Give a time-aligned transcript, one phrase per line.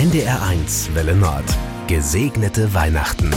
[0.00, 1.44] NDR1 Welle Nord.
[1.86, 3.30] Gesegnete Weihnachten.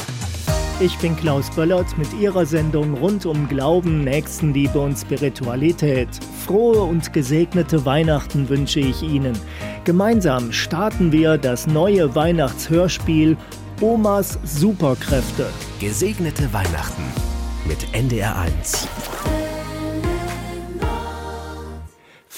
[0.80, 6.08] Ich bin Klaus Böllert mit Ihrer Sendung rund um Glauben, Nächstenliebe und Spiritualität.
[6.46, 9.38] Frohe und gesegnete Weihnachten wünsche ich Ihnen.
[9.84, 13.36] Gemeinsam starten wir das neue Weihnachtshörspiel
[13.82, 15.50] Omas Superkräfte.
[15.82, 17.04] Gesegnete Weihnachten
[17.68, 18.88] mit NDR1.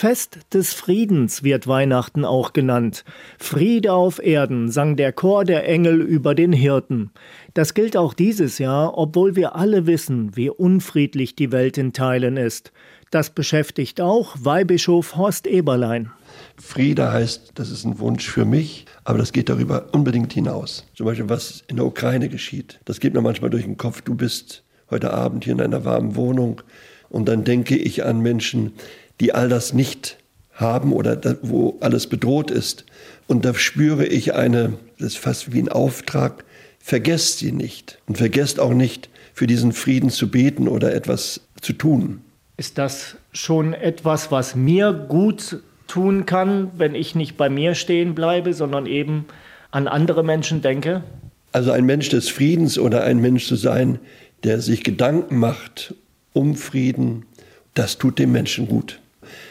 [0.05, 3.03] Fest des Friedens wird Weihnachten auch genannt.
[3.39, 7.09] Friede auf Erden, sang der Chor der Engel über den Hirten.
[7.55, 12.38] Das gilt auch dieses Jahr, obwohl wir alle wissen, wie unfriedlich die Welt in Teilen
[12.38, 12.71] ist.
[13.09, 16.11] Das beschäftigt auch Weihbischof Horst Eberlein.
[16.55, 20.85] Friede heißt, das ist ein Wunsch für mich, aber das geht darüber unbedingt hinaus.
[20.94, 22.80] Zum Beispiel, was in der Ukraine geschieht.
[22.85, 24.03] Das geht mir manchmal durch den Kopf.
[24.03, 26.61] Du bist heute Abend hier in einer warmen Wohnung
[27.09, 28.73] und dann denke ich an Menschen,
[29.19, 30.17] die all das nicht
[30.55, 32.85] haben oder da, wo alles bedroht ist.
[33.27, 36.45] Und da spüre ich eine, das ist fast wie ein Auftrag,
[36.79, 41.73] vergesst sie nicht und vergesst auch nicht, für diesen Frieden zu beten oder etwas zu
[41.73, 42.22] tun.
[42.55, 48.16] Ist das schon etwas, was mir gut tun kann, wenn ich nicht bei mir stehen
[48.16, 49.25] bleibe, sondern eben
[49.72, 51.03] an andere Menschen denke?
[51.52, 54.00] Also ein Mensch des Friedens oder ein Mensch zu sein,
[54.45, 55.95] der sich Gedanken macht
[56.31, 57.25] um Frieden,
[57.73, 59.02] das tut dem Menschen gut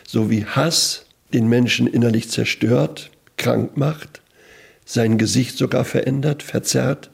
[0.06, 4.22] so wie Hass den Menschen innerlich zerstört, krank macht,
[4.84, 7.11] sein Gesicht sogar verändert, verzerrt,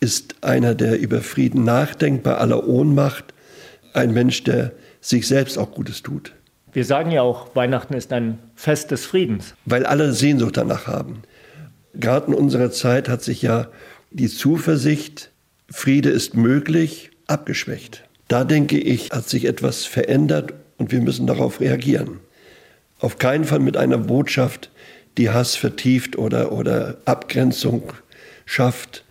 [0.00, 3.32] ist einer, der über Frieden nachdenkt, bei aller Ohnmacht,
[3.94, 6.34] ein Mensch, der sich selbst auch Gutes tut.
[6.72, 9.54] Wir sagen ja auch, Weihnachten ist ein Fest des Friedens.
[9.64, 11.22] Weil alle Sehnsucht danach haben.
[11.94, 13.68] Gerade in unserer Zeit hat sich ja
[14.10, 15.30] die Zuversicht,
[15.70, 18.04] Friede ist möglich, abgeschwächt.
[18.28, 22.20] Da denke ich, hat sich etwas verändert und wir müssen darauf reagieren.
[23.00, 24.70] Auf keinen Fall mit einer Botschaft,
[25.18, 27.92] die Hass vertieft oder, oder Abgrenzung
[28.46, 29.04] schafft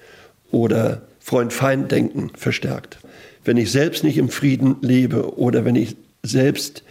[0.51, 2.99] oder Freund-Feind-Denken verstärkt.
[3.45, 6.83] Wenn ich selbst nicht im Frieden lebe oder wenn ich selbst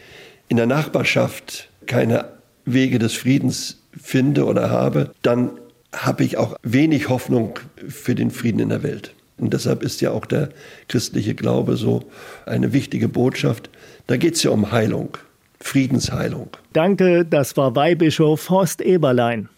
[0.49, 2.27] in der Nachbarschaft keine
[2.65, 5.51] Wege des Friedens finde oder habe, dann
[5.95, 9.15] habe ich auch wenig Hoffnung für den Frieden in der Welt.
[9.43, 10.51] Und deshalb ist ja auch der
[10.89, 12.05] christliche Glaube so
[12.47, 13.71] eine wichtige Botschaft.
[14.07, 15.19] Da geht es ja um Heilung,
[15.59, 16.51] Friedensheilung.
[16.73, 19.49] Danke, das war Weihbischof Horst Eberlein.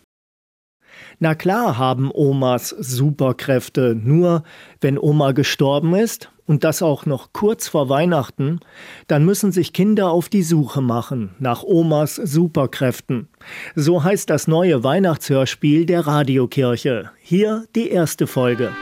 [1.19, 4.43] Na klar haben Omas Superkräfte, nur
[4.81, 8.61] wenn Oma gestorben ist, und das auch noch kurz vor Weihnachten,
[9.07, 13.29] dann müssen sich Kinder auf die Suche machen nach Omas Superkräften.
[13.75, 17.11] So heißt das neue Weihnachtshörspiel der Radiokirche.
[17.21, 18.73] Hier die erste Folge.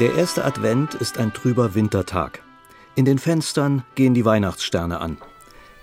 [0.00, 2.44] Der erste Advent ist ein trüber Wintertag.
[2.94, 5.16] In den Fenstern gehen die Weihnachtssterne an.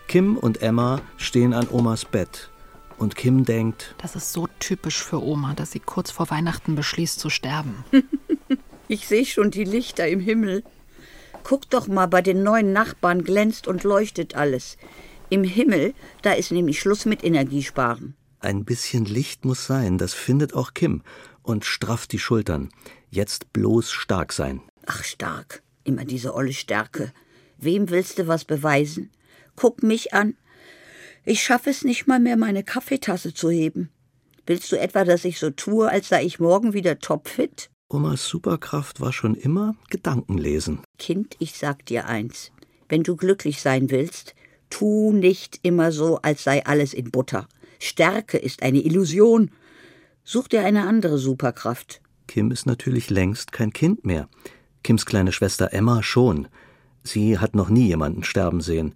[0.07, 2.49] Kim und Emma stehen an Omas Bett.
[2.97, 7.19] Und Kim denkt, das ist so typisch für Oma, dass sie kurz vor Weihnachten beschließt
[7.19, 7.83] zu sterben.
[8.87, 10.63] ich sehe schon die Lichter im Himmel.
[11.43, 14.77] Guck doch mal, bei den neuen Nachbarn glänzt und leuchtet alles.
[15.29, 18.15] Im Himmel, da ist nämlich Schluss mit Energiesparen.
[18.45, 21.01] Ein bisschen Licht muss sein, das findet auch Kim
[21.41, 22.69] und strafft die Schultern.
[23.09, 24.61] Jetzt bloß stark sein.
[24.85, 25.63] Ach, stark.
[25.83, 27.11] Immer diese olle Stärke.
[27.57, 29.09] Wem willst du was beweisen?
[29.55, 30.35] Guck mich an.
[31.23, 33.89] Ich schaffe es nicht mal mehr, meine Kaffeetasse zu heben.
[34.45, 37.71] Willst du etwa, dass ich so tue, als sei ich morgen wieder topfit?
[37.89, 40.81] Omas Superkraft war schon immer Gedankenlesen.
[40.99, 42.51] Kind, ich sag dir eins.
[42.89, 44.35] Wenn du glücklich sein willst,
[44.69, 47.47] tu nicht immer so, als sei alles in Butter.
[47.85, 49.51] Stärke ist eine Illusion.
[50.23, 52.01] Such dir eine andere Superkraft.
[52.27, 54.27] Kim ist natürlich längst kein Kind mehr.
[54.83, 56.47] Kims kleine Schwester Emma schon.
[57.03, 58.95] Sie hat noch nie jemanden sterben sehen.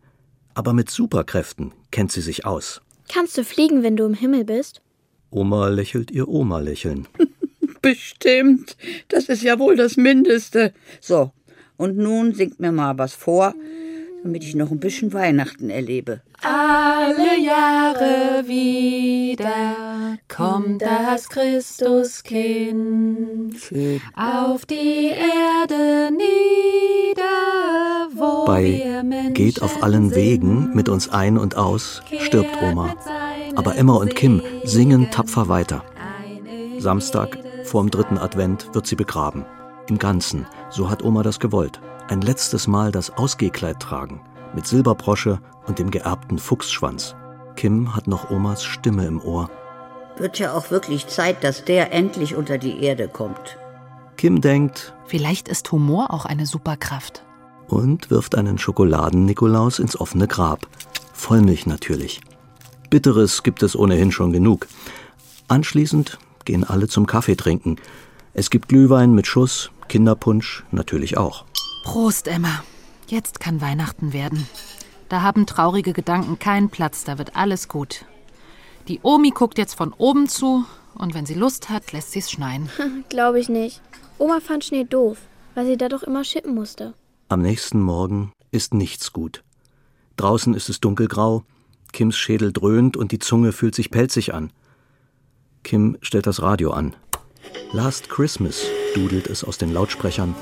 [0.55, 2.81] Aber mit Superkräften kennt sie sich aus.
[3.07, 4.81] Kannst du fliegen, wenn du im Himmel bist?
[5.29, 7.07] Oma lächelt ihr Oma-Lächeln.
[7.81, 8.75] Bestimmt.
[9.07, 10.73] Das ist ja wohl das Mindeste.
[11.00, 11.31] So,
[11.77, 13.53] und nun singt mir mal was vor
[14.24, 16.22] damit ich noch ein bisschen Weihnachten erlebe.
[16.41, 23.56] Alle Jahre wieder kommt das Christuskind
[24.16, 27.24] auf die Erde nieder,
[28.16, 32.95] wo Bei wir Menschen Geht auf allen Wegen mit uns ein und aus stirbt Oma.
[33.56, 35.83] Aber Emma und Kim singen tapfer weiter.
[36.77, 39.45] Samstag, vorm dritten Advent, wird sie begraben.
[39.89, 44.21] Im Ganzen, so hat Oma das gewollt ein letztes Mal das Ausgehkleid tragen,
[44.56, 47.15] mit Silberbrosche und dem geerbten Fuchsschwanz.
[47.56, 49.50] Kim hat noch Omas Stimme im Ohr.
[50.17, 53.57] Wird ja auch wirklich Zeit, dass der endlich unter die Erde kommt.
[54.17, 57.23] Kim denkt, Vielleicht ist Humor auch eine Superkraft.
[57.67, 60.67] und wirft einen Schokoladen-Nikolaus ins offene Grab.
[61.13, 62.21] Vollmilch natürlich.
[62.89, 64.67] Bitteres gibt es ohnehin schon genug.
[65.47, 67.75] Anschließend gehen alle zum Kaffee trinken.
[68.33, 71.45] Es gibt Glühwein mit Schuss, Kinderpunsch natürlich auch.
[71.91, 72.63] Prost, Emma.
[73.07, 74.47] Jetzt kann Weihnachten werden.
[75.09, 78.06] Da haben traurige Gedanken keinen Platz, da wird alles gut.
[78.88, 82.30] Die Omi guckt jetzt von oben zu und wenn sie Lust hat, lässt sie es
[82.30, 82.69] schneien.
[83.09, 83.81] Glaube ich nicht.
[84.19, 85.18] Oma fand Schnee doof,
[85.56, 86.94] weil sie da doch immer schippen musste.
[87.27, 89.44] Am nächsten Morgen ist nichts gut.
[90.15, 91.44] Draußen ist es dunkelgrau,
[91.92, 94.53] Kims Schädel dröhnt und die Zunge fühlt sich pelzig an.
[95.63, 96.95] Kim stellt das Radio an.
[97.71, 98.63] Last Christmas
[98.94, 100.35] dudelt es aus den Lautsprechern.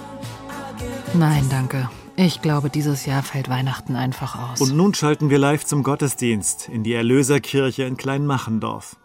[1.18, 1.90] Nein, danke.
[2.16, 4.62] Ich glaube, dieses Jahr fällt Weihnachten einfach aus.
[4.62, 8.98] Und nun schalten wir live zum Gottesdienst in die Erlöserkirche in Kleinmachendorf.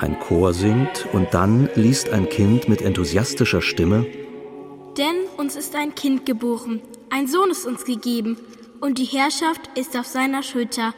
[0.00, 4.04] Ein Chor singt und dann liest ein Kind mit enthusiastischer Stimme
[4.98, 6.80] Denn uns ist ein Kind geboren,
[7.10, 8.36] ein Sohn ist uns gegeben,
[8.80, 10.92] und die Herrschaft ist auf seiner Schulter.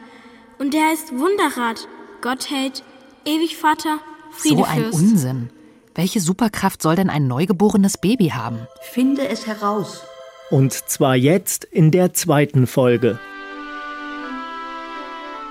[0.57, 1.87] Und er heißt Wunderrat,
[2.21, 2.83] Gott hält,
[3.25, 3.99] ewig Vater,
[4.31, 5.49] Friede So ein Unsinn.
[5.95, 8.67] Welche Superkraft soll denn ein neugeborenes Baby haben?
[8.81, 10.03] Finde es heraus.
[10.49, 13.19] Und zwar jetzt in der zweiten Folge.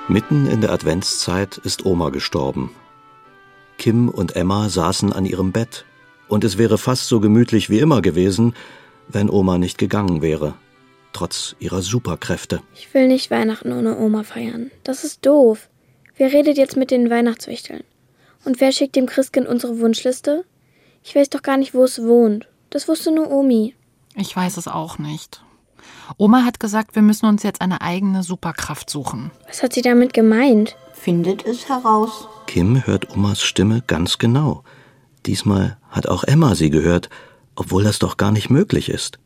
[0.09, 2.71] Mitten in der Adventszeit ist Oma gestorben.
[3.77, 5.85] Kim und Emma saßen an ihrem Bett,
[6.29, 8.55] und es wäre fast so gemütlich wie immer gewesen,
[9.09, 10.55] wenn Oma nicht gegangen wäre,
[11.13, 12.61] trotz ihrer Superkräfte.
[12.75, 14.71] Ich will nicht Weihnachten ohne Oma feiern.
[14.85, 15.69] Das ist doof.
[16.17, 17.85] Wer redet jetzt mit den Weihnachtswichteln?
[18.45, 20.45] Und wer schickt dem Christkind unsere Wunschliste?
[21.03, 22.49] Ich weiß doch gar nicht, wo es wohnt.
[22.71, 23.75] Das wusste nur Omi.
[24.15, 25.43] Ich weiß es auch nicht.
[26.17, 29.31] Oma hat gesagt, wir müssen uns jetzt eine eigene Superkraft suchen.
[29.47, 30.77] Was hat sie damit gemeint?
[30.93, 32.29] Findet es heraus.
[32.47, 34.65] Kim hört Omas Stimme ganz genau.
[35.27, 37.09] Diesmal hat auch Emma sie gehört,
[37.55, 39.19] obwohl das doch gar nicht möglich ist.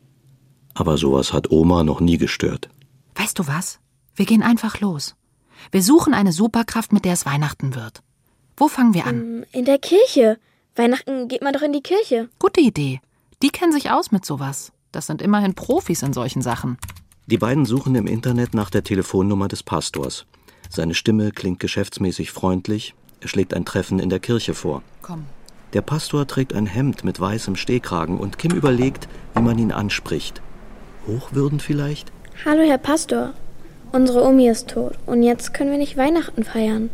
[0.73, 2.69] Aber sowas hat Oma noch nie gestört.
[3.15, 3.79] Weißt du was?
[4.15, 5.15] Wir gehen einfach los.
[5.71, 8.01] Wir suchen eine Superkraft, mit der es Weihnachten wird.
[8.55, 9.45] Wo fangen wir an?
[9.51, 10.37] In der Kirche.
[10.75, 12.29] Weihnachten geht man doch in die Kirche.
[12.39, 13.01] Gute Idee.
[13.41, 14.71] Die kennen sich aus mit sowas.
[14.91, 16.77] Das sind immerhin Profis in solchen Sachen.
[17.25, 20.25] Die beiden suchen im Internet nach der Telefonnummer des Pastors.
[20.69, 22.93] Seine Stimme klingt geschäftsmäßig freundlich.
[23.21, 24.83] Er schlägt ein Treffen in der Kirche vor.
[25.01, 25.25] Komm.
[25.73, 30.41] Der Pastor trägt ein Hemd mit weißem Stehkragen und Kim überlegt, wie man ihn anspricht.
[31.07, 32.11] Hochwürden vielleicht?
[32.45, 33.33] Hallo, Herr Pastor.
[33.91, 36.89] Unsere Omi ist tot und jetzt können wir nicht Weihnachten feiern.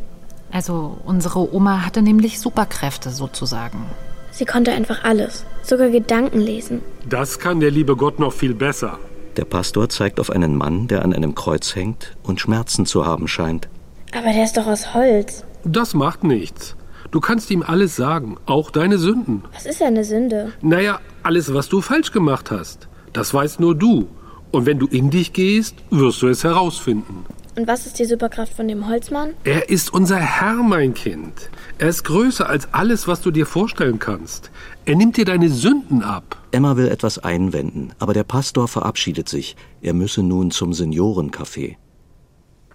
[0.51, 3.85] Also, unsere Oma hatte nämlich Superkräfte sozusagen.
[4.31, 6.81] Sie konnte einfach alles, sogar Gedanken lesen.
[7.07, 8.99] Das kann der liebe Gott noch viel besser.
[9.37, 13.27] Der Pastor zeigt auf einen Mann, der an einem Kreuz hängt und Schmerzen zu haben
[13.27, 13.69] scheint.
[14.11, 15.43] Aber der ist doch aus Holz.
[15.63, 16.75] Das macht nichts.
[17.11, 19.43] Du kannst ihm alles sagen, auch deine Sünden.
[19.53, 20.51] Was ist eine Sünde?
[20.61, 22.87] Naja, alles, was du falsch gemacht hast.
[23.13, 24.07] Das weißt nur du.
[24.51, 27.25] Und wenn du in dich gehst, wirst du es herausfinden.
[27.59, 29.33] Und was ist die Superkraft von dem Holzmann?
[29.43, 31.49] Er ist unser Herr, mein Kind.
[31.77, 34.49] Er ist größer als alles, was du dir vorstellen kannst.
[34.85, 36.41] Er nimmt dir deine Sünden ab.
[36.51, 39.57] Emma will etwas einwenden, aber der Pastor verabschiedet sich.
[39.81, 41.75] Er müsse nun zum Seniorencafé.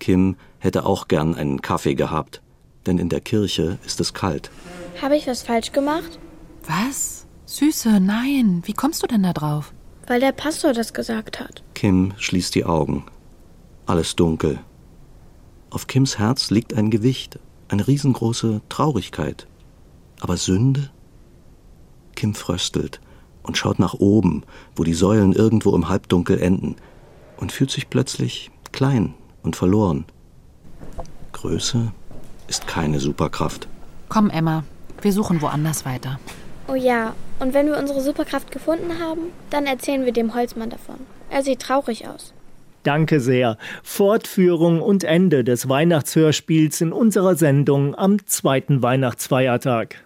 [0.00, 2.42] Kim hätte auch gern einen Kaffee gehabt,
[2.84, 4.50] denn in der Kirche ist es kalt.
[5.00, 6.18] Habe ich was falsch gemacht?
[6.66, 7.24] Was?
[7.46, 8.60] Süße, nein.
[8.66, 9.72] Wie kommst du denn da drauf?
[10.08, 11.62] Weil der Pastor das gesagt hat.
[11.72, 13.06] Kim schließt die Augen.
[13.86, 14.58] Alles dunkel.
[15.74, 19.48] Auf Kims Herz liegt ein Gewicht, eine riesengroße Traurigkeit.
[20.20, 20.90] Aber Sünde?
[22.14, 23.00] Kim fröstelt
[23.42, 24.44] und schaut nach oben,
[24.76, 26.76] wo die Säulen irgendwo im Halbdunkel enden,
[27.38, 30.04] und fühlt sich plötzlich klein und verloren.
[31.32, 31.90] Größe
[32.46, 33.66] ist keine Superkraft.
[34.08, 34.62] Komm, Emma,
[35.02, 36.20] wir suchen woanders weiter.
[36.68, 41.00] Oh ja, und wenn wir unsere Superkraft gefunden haben, dann erzählen wir dem Holzmann davon.
[41.30, 42.32] Er sieht traurig aus.
[42.84, 43.56] Danke sehr.
[43.82, 50.04] Fortführung und Ende des Weihnachtshörspiels in unserer Sendung am zweiten Weihnachtsfeiertag.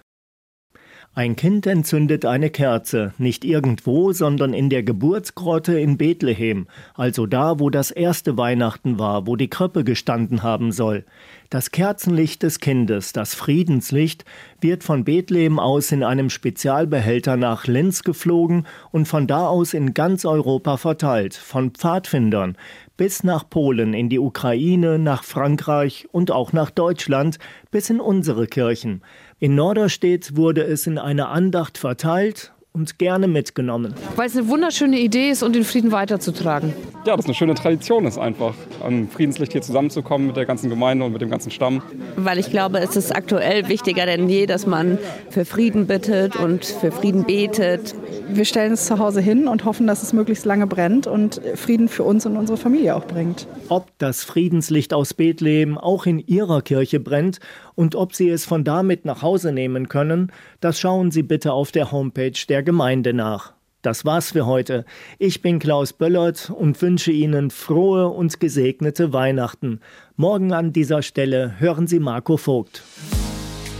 [1.12, 7.58] Ein Kind entzündet eine Kerze, nicht irgendwo, sondern in der Geburtsgrotte in Bethlehem, also da,
[7.58, 11.04] wo das erste Weihnachten war, wo die Krippe gestanden haben soll.
[11.50, 14.26] Das Kerzenlicht des Kindes, das Friedenslicht,
[14.60, 19.94] wird von Bethlehem aus in einem Spezialbehälter nach Linz geflogen und von da aus in
[19.94, 22.58] ganz Europa verteilt, von Pfadfindern
[22.98, 27.38] bis nach Polen, in die Ukraine, nach Frankreich und auch nach Deutschland,
[27.70, 29.02] bis in unsere Kirchen.
[29.38, 33.94] In Norderstedt wurde es in einer Andacht verteilt und gerne mitgenommen.
[34.16, 36.72] Weil es eine wunderschöne Idee ist und den Frieden weiterzutragen.
[37.04, 40.68] Ja, das ist eine schöne Tradition ist einfach, am Friedenslicht hier zusammenzukommen mit der ganzen
[40.68, 41.82] Gemeinde und mit dem ganzen Stamm.
[42.16, 44.98] Weil ich glaube, es ist aktuell wichtiger denn je, dass man
[45.30, 47.94] für Frieden bittet und für Frieden betet.
[48.28, 51.88] Wir stellen es zu Hause hin und hoffen, dass es möglichst lange brennt und Frieden
[51.88, 53.46] für uns und unsere Familie auch bringt.
[53.68, 57.40] Ob das Friedenslicht aus Bethlehem auch in Ihrer Kirche brennt
[57.74, 61.72] und ob Sie es von damit nach Hause nehmen können, das schauen Sie bitte auf
[61.72, 63.52] der Homepage der Gemeinde nach.
[63.82, 64.84] Das war's für heute.
[65.20, 69.78] Ich bin Klaus Böllert und wünsche Ihnen frohe und gesegnete Weihnachten.
[70.16, 72.82] Morgen an dieser Stelle hören Sie Marco Vogt.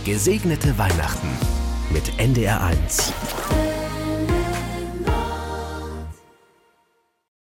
[0.05, 1.27] Gesegnete Weihnachten
[1.91, 3.68] mit NDR 1.